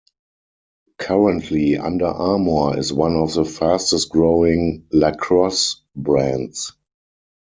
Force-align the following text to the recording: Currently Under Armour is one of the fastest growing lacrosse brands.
Currently 0.97 1.77
Under 1.77 2.07
Armour 2.07 2.79
is 2.79 2.91
one 2.91 3.15
of 3.15 3.35
the 3.35 3.45
fastest 3.45 4.09
growing 4.09 4.87
lacrosse 4.91 5.79
brands. 5.95 6.73